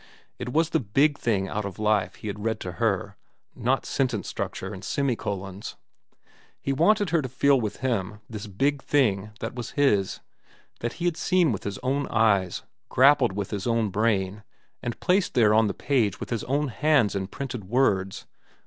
It 0.39 0.49
was 0.51 0.71
the 0.71 0.79
big 0.79 1.19
thing 1.19 1.47
out 1.47 1.63
of 1.63 1.77
life 1.77 2.15
he 2.15 2.27
had 2.27 2.43
read 2.43 2.59
to 2.61 2.71
her, 2.81 3.17
not 3.53 3.85
sentence 3.85 4.27
structure 4.27 4.73
and 4.73 4.83
semicolons. 4.83 5.75
He 6.59 6.73
wanted 6.73 7.11
her 7.11 7.21
to 7.21 7.29
feel 7.29 7.61
with 7.61 7.81
him 7.81 8.19
this 8.27 8.47
big 8.47 8.81
thing 8.81 9.29
that 9.41 9.53
was 9.53 9.73
his, 9.77 10.19
that 10.79 10.93
he 10.93 11.05
had 11.05 11.17
seen 11.17 11.51
with 11.51 11.65
his 11.65 11.77
own 11.83 12.07
eyes, 12.07 12.63
grappled 12.89 13.33
with 13.33 13.51
his 13.51 13.67
own 13.67 13.91
brain, 13.91 14.41
and 14.81 14.99
placed 14.99 15.35
there 15.35 15.53
on 15.53 15.67
the 15.67 15.73
page 15.75 16.19
with 16.19 16.31
his 16.31 16.43
own 16.45 16.69
hands 16.69 17.13
in 17.13 17.27
printed 17.27 17.65
words. 17.65 18.25